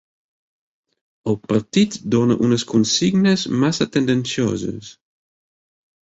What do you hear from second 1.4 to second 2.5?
partit dona